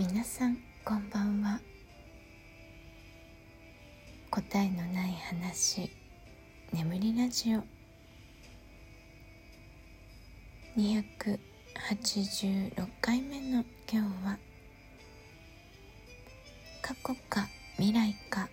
[0.00, 1.58] 皆さんこんばんは。
[4.30, 5.90] 答えのない話
[6.72, 7.64] 眠りラジオ。
[10.78, 14.38] 286回目の今日は
[16.80, 18.48] 過去か未来か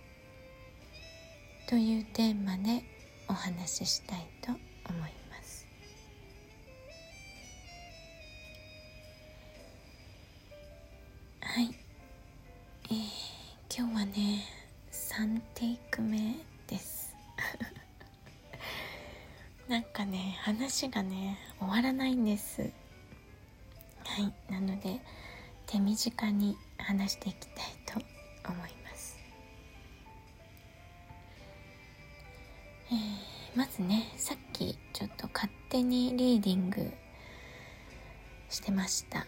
[1.70, 2.84] というテーマで
[3.30, 4.25] お話ししたい
[19.68, 22.62] なんかね話がね終わらないんです。
[22.62, 22.68] は
[24.22, 25.02] いなので
[25.66, 28.00] 手短に話していきたいと
[28.48, 29.18] 思います。
[32.92, 36.92] えー、まずねさっきちょっと勝手にリーディング
[38.50, 39.26] してました。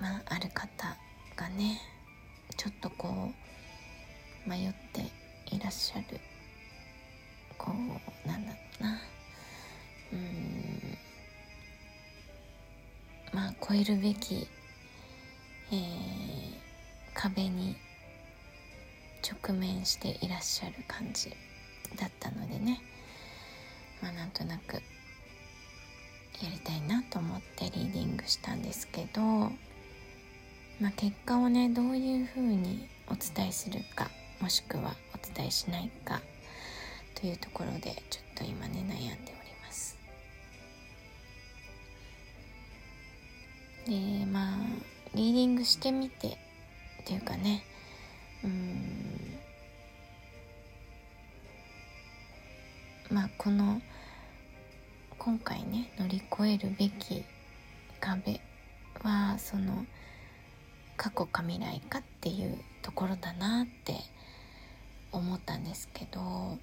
[0.00, 0.96] まあある方
[1.36, 1.82] がね
[2.56, 3.30] ちょっとこ
[4.46, 5.02] う迷って
[5.54, 6.18] いらっしゃる
[7.58, 9.00] こうなんだろうな。
[10.12, 10.98] うん。
[13.32, 14.46] まあ超えるべき、
[15.72, 15.78] えー、
[17.14, 17.76] 壁に
[19.22, 21.30] 直面していらっしゃる感じ
[21.96, 22.80] だったのでね。
[24.02, 24.74] まあなんとなく
[26.42, 29.20] やりたいなと思ってリーディングしたんですけど、
[30.80, 36.20] まあ、結果をねどういうふうにお伝えするかもしくはお伝えしないか。
[37.24, 39.96] というところでちょっと今ね悩んでおります。
[43.86, 44.58] でまあ
[45.14, 46.32] リーディングしてみてっ
[47.06, 47.64] ていうかね
[48.44, 49.38] うん。
[53.10, 53.80] まあこの
[55.18, 57.24] 今回ね乗り越えるべき
[58.00, 58.42] 壁
[59.02, 59.86] はその
[60.98, 63.94] 過去か未来かっていうところだなって
[65.10, 66.58] 思ったんですけど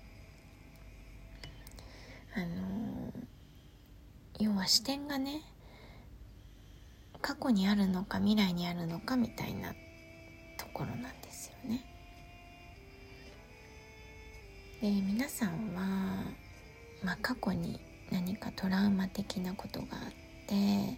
[2.33, 3.11] あの
[4.39, 5.41] 要は視点がね
[7.19, 9.73] 過去にあるのか未来にあるのかみたいな
[10.57, 11.83] ところなんですよね。
[14.81, 16.23] で皆さんは、
[17.03, 17.79] まあ、過去に
[18.11, 19.99] 何かトラウマ的なことがあっ
[20.47, 20.97] て、え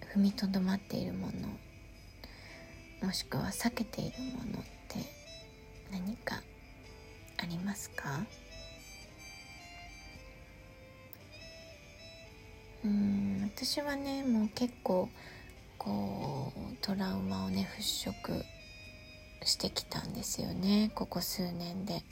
[0.00, 1.28] ー、踏みとどまっているも
[3.00, 4.98] のもしくは避けているものって
[5.92, 6.42] 何か
[7.38, 8.24] ありますか？
[12.84, 15.08] うん私はねもう結構
[15.78, 18.44] こうトラウマをね払拭
[19.44, 22.02] してきたんですよねここ数年で、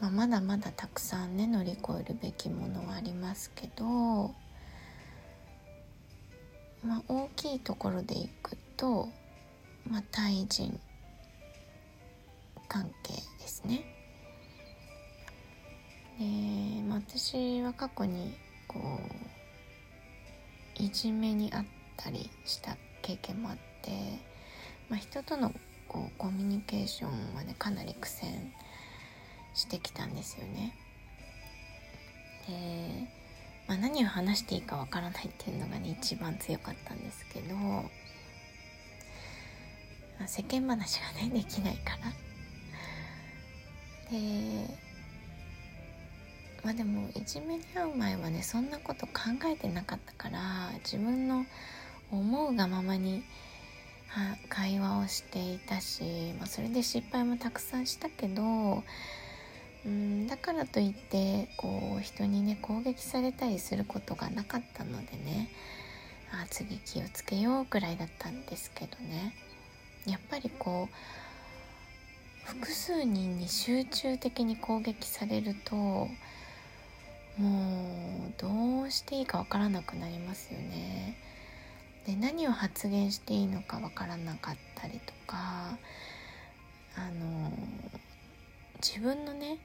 [0.00, 4.34] まあ、まだまだたくさんね乗り越えるべきものはありますけど、
[6.84, 9.08] まあ、大きいところでいくと
[9.90, 10.78] まあ、対人
[12.68, 13.84] 関係ですね。
[16.18, 18.34] で、まあ、私は過去に
[18.68, 19.00] こ
[20.78, 21.64] ういじめにあっ
[21.96, 23.90] たりした経験もあって、
[24.88, 25.52] まあ、人との
[25.88, 28.52] こうコミュニケーションはねかなり苦戦
[29.54, 30.74] してきたんですよね。
[32.46, 33.08] で、
[33.66, 37.54] まあ、何を話していいかわからないっていうのがね一番強かったんですけど
[40.18, 42.10] ま世間話がねできないから
[44.10, 44.87] で
[46.64, 49.12] まあでもいじめに遭う前はねそんなこと考
[49.46, 51.44] えてなかったから自分の
[52.10, 53.22] 思うがままに
[54.48, 56.02] 会話をしていたし、
[56.38, 58.82] まあ、それで失敗もたくさんしたけど
[59.86, 65.50] うんだからといってこう人にね攻撃されたりすることがなかったのでね
[66.32, 69.34] あ次気をつけようくらいだったんですけどね。
[70.06, 76.08] やっぱりこう複数人に集中的に攻撃されると
[77.38, 81.16] もうどうしていいかわからなくなりますよね。
[82.04, 85.78] で何を発言していいのかわからなかったりとか
[86.96, 87.52] あの
[88.82, 89.58] 自分のね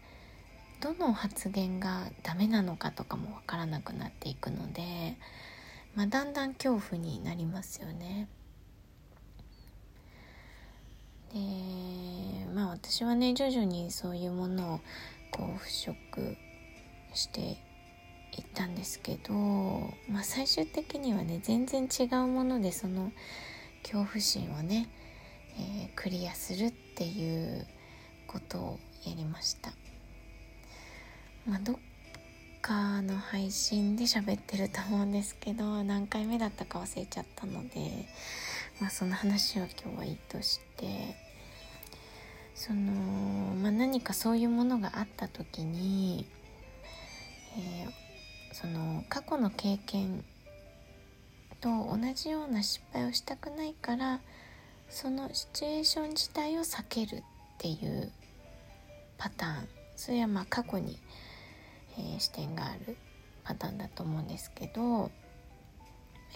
[0.81, 5.15] どの発言がダメなのかとかもわからなくなっていくので、
[5.95, 8.27] まあ、だんだん恐怖になりますよね。
[11.33, 11.39] で
[12.53, 14.79] まあ私はね徐々にそういうものを
[15.31, 16.35] こう払拭
[17.13, 17.62] して
[18.37, 19.33] いったんですけど、
[20.09, 23.11] まあ、最終的にはね全然違うものでその
[23.83, 24.89] 恐怖心をね、
[25.57, 27.65] えー、クリアするっていう
[28.27, 29.71] ことをやりました。
[31.45, 31.77] まあ、ど
[32.61, 38.07] かの配信で喋ってると思うんですけど何回目だったか忘れちゃったので、
[38.79, 41.17] まあ、その話は今日はいいとして
[42.55, 42.93] その、
[43.55, 46.25] まあ、何かそういうものがあった時に、
[47.57, 48.02] えー、
[48.53, 50.23] その過去の経験
[51.59, 54.19] と同じような失敗をしたくないから
[54.89, 57.21] そのシチュエーション自体を避けるっ
[57.57, 58.11] ていう
[59.17, 60.99] パターンそれはまあ過去に、
[61.97, 62.95] えー、視点がある
[63.43, 65.09] パターンだと思うんですけど、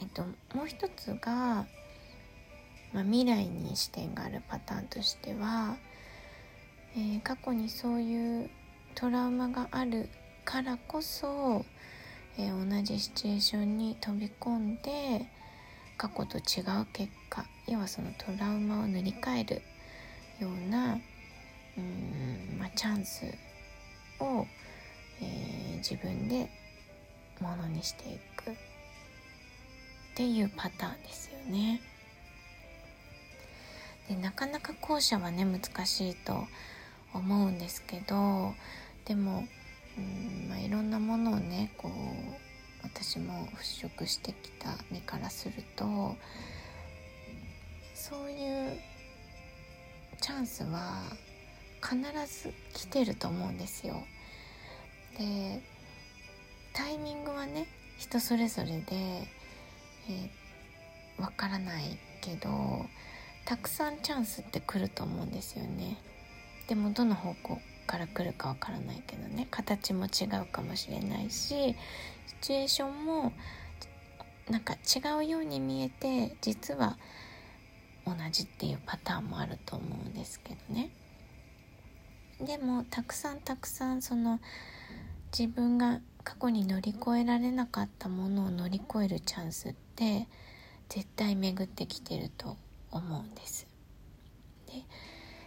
[0.02, 0.24] えっと、
[0.58, 1.66] もう一つが、
[2.94, 5.78] まあ、未来に視点があるパターンとしては、
[6.96, 8.50] えー、過去にそういう
[8.96, 10.10] トラウマがある
[10.46, 11.66] からこそ、
[12.38, 15.26] えー、同じシチュエーションに飛び込んで
[15.98, 19.62] 過去と違う結果要はそのトラウマを塗り替える
[20.40, 21.00] ような
[21.78, 23.26] うん、まあ、チャンス
[24.20, 24.46] を、
[25.22, 26.50] えー、自分で
[27.40, 28.56] ものにしていくっ
[30.16, 31.82] ていうパターンですよね。
[34.10, 36.48] でなかなか後者はね難しいと
[37.14, 38.54] 思うんですけど
[39.06, 39.46] でも、
[39.98, 41.92] うんまあ、いろんなものをねこう
[42.84, 46.16] 私も払拭してきた身からすると
[47.94, 48.80] そういう
[50.22, 51.04] チャンスは
[51.82, 51.98] 必
[52.44, 53.96] ず来てると思うんですよ。
[55.18, 55.62] で
[56.74, 57.68] タイミングはね
[57.98, 62.86] 人それぞれで、えー、わからないけど
[63.46, 65.98] たくさんチャンスって来ると思うんですよね。
[66.68, 71.76] でもどの方向から来るかわからないけどね形も違うかもしれないしシ
[72.42, 73.34] チュエーションも
[74.50, 76.98] なんか違うように見えて実は
[78.06, 80.92] 同じっていうパターンもあると思うんですけどね。
[82.40, 84.40] でもたくさんたくさんその
[85.38, 90.28] 自分が過去に乗り越えられなかったものを乗り越えるチャンスって
[90.88, 92.58] 絶対巡ってきてると
[92.92, 93.68] 思うんです。
[94.68, 94.74] で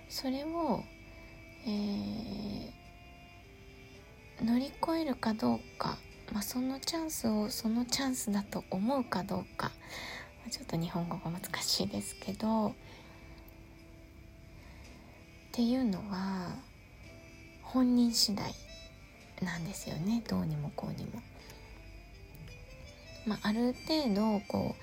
[0.09, 0.83] それを、
[1.67, 5.99] えー、乗り越えるかどうか、
[6.33, 9.71] まあ、そのチャンスをそのチャンスだと思うかどうか、
[10.51, 12.73] ちょっと日本語が難しいですけどっ
[15.53, 16.55] ていうのは
[17.63, 18.55] 本人次第
[19.43, 21.23] なんですよねどうにもこうにも。
[23.27, 24.75] まあ、ある程度こ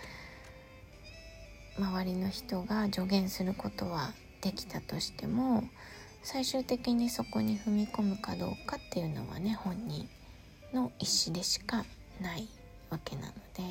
[1.78, 5.64] う周りの人が助言することはできたとしても
[6.30, 10.10] 最終的にそこに踏み込むかどうかっていうのはね本人
[10.74, 11.86] の意思でしか
[12.20, 12.50] ない
[12.90, 13.64] わけなので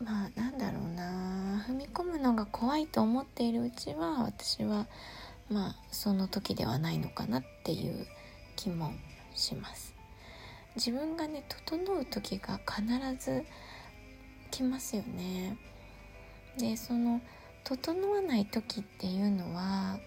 [0.00, 0.06] うん。
[0.06, 1.66] まあなんだろうな。
[1.68, 4.86] 踏み込むのが怖いと思っているうちは私は
[5.50, 8.06] まあその時ではないのかなっていう
[8.56, 8.92] 気も
[9.34, 9.94] します。
[10.74, 12.82] 自分がね整う時が必
[13.22, 13.44] ず
[14.50, 15.58] 来ますよね。
[16.58, 17.20] でその
[17.62, 19.98] 整わない時っていうのは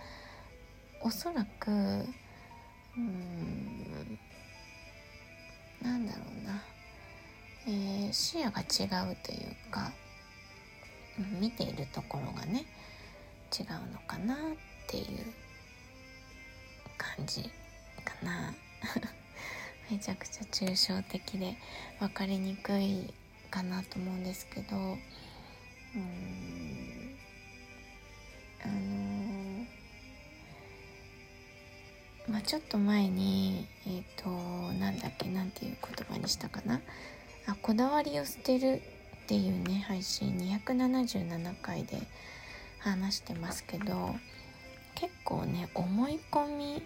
[1.02, 4.20] おそらくうん
[5.82, 6.62] なんだろうな、
[7.68, 9.94] えー、視野が違うというか
[11.40, 12.66] 見ているところがね
[13.58, 14.38] 違うのかなっ
[14.88, 15.06] ていう
[16.98, 17.44] 感じ
[18.04, 18.54] かな。
[19.90, 21.58] めちゃくちゃ抽象的で
[22.00, 23.14] 分かりにくい
[23.50, 24.98] かなと思うんですけど。
[25.96, 26.02] うん。
[28.64, 28.74] あの、
[32.34, 34.30] まあちょっと前にえっ、ー、と
[34.80, 36.82] なんだっけなんていう言葉にしたかな。
[37.48, 38.82] あこだわりを捨てる
[39.24, 41.98] っていうね配信277回で
[42.80, 44.16] 話してますけど
[44.96, 46.84] 結構ね思い込み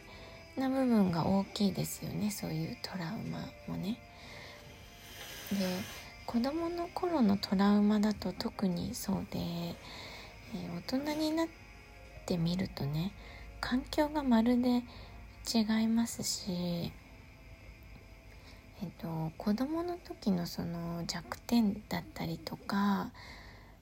[0.57, 2.31] な部分が大きいですよね。
[2.31, 3.97] そういうトラウマもね。
[5.51, 5.57] で
[6.25, 11.47] 子供の頃のトラウマだと特にそうで、えー、大人になっ
[12.25, 13.13] てみるとね
[13.61, 14.83] 環境がまるで
[15.53, 16.91] 違いますし
[18.81, 23.11] えっと、子供の時のその弱点だったりとか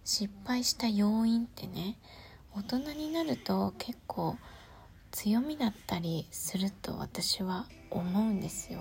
[0.05, 1.97] 失敗した要因ってね
[2.55, 4.37] 大人になると結構
[5.11, 8.79] 強みだったりすると私は思うんですよ。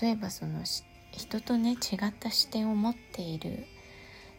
[0.00, 0.64] 例えばその
[1.12, 3.66] 人とね違った視点を持っている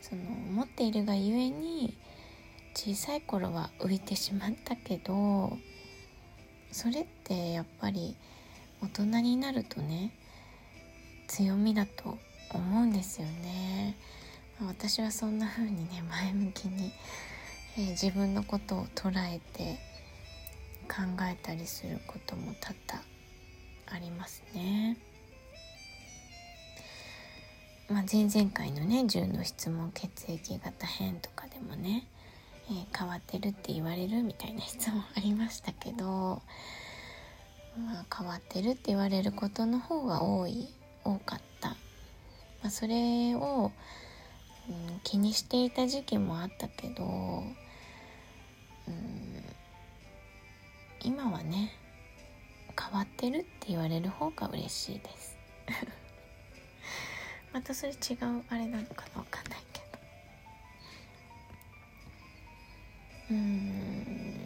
[0.01, 1.97] その持っているがゆえに
[2.73, 5.57] 小さい頃は浮いてしまったけど
[6.71, 8.15] それってやっぱり
[8.81, 10.11] 大人になるとね
[11.27, 12.17] 強みだと
[12.53, 13.95] 思うんですよね。
[14.67, 16.91] 私はそんな風にね前向きに、
[17.77, 19.79] えー、自分のことを捉えて
[20.87, 23.03] 考えたりすることも多々
[23.87, 24.80] ありますね。
[27.91, 32.07] まあ、前々回のね10の質問血液型変とかでもね、
[32.69, 36.41] えー、変わってるって言われるみたいな質問ありましたけど、
[37.77, 40.69] まあ、変わってるって言われることの方が多い
[41.03, 41.75] 多かった、ま
[42.67, 43.73] あ、それを、
[44.69, 49.43] うん、気にしていた時期もあったけど、うん、
[51.03, 51.73] 今はね
[52.79, 55.37] 変わってるって言われる方が嬉しいです。
[57.53, 57.97] またそれ違う
[58.49, 59.85] あれなのかなわかんないけど。
[63.31, 64.45] うん。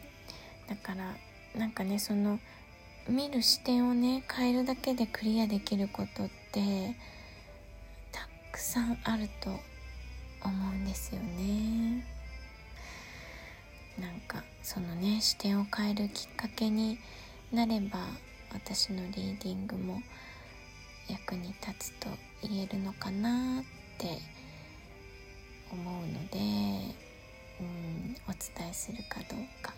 [0.68, 1.16] だから
[1.56, 2.40] なんかねその
[3.08, 6.96] 見る視点をね変えるだけでクリアできることって
[8.12, 9.52] たくさんあると
[10.44, 12.04] 思うんですよね。
[14.00, 16.98] なんかそのね視点を変えるきっかけに
[17.52, 18.00] なれば
[18.52, 20.02] 私のリーディングも
[21.08, 22.10] 役に立つと
[22.42, 23.64] 言えるのかなっ
[23.98, 24.18] て
[25.72, 26.40] 思うので、
[27.60, 29.74] うん、お伝えするかどうか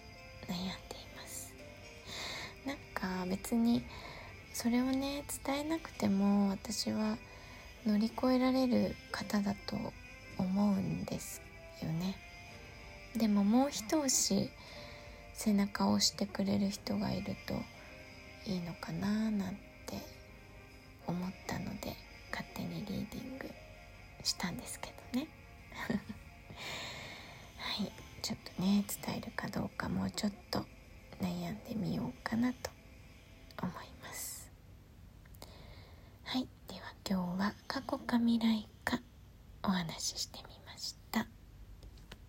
[0.47, 0.67] 悩んでい
[1.15, 1.53] ます。
[2.65, 3.83] なんか別に
[4.53, 7.17] それをね伝えなくても私は
[7.85, 9.77] 乗り越えられる方だと
[10.37, 11.41] 思うんです
[11.81, 12.15] よね。
[13.15, 14.49] でももう一押し
[15.33, 17.53] 背中を押してくれる人がいると
[18.49, 19.66] いいのかななんて
[24.27, 25.27] したんですけどね。
[27.57, 27.91] はい。
[28.22, 30.65] ちょっとね伝えるかどうかもうちょっと
[31.22, 32.69] 悩んでみようかなと
[33.62, 33.97] 思います。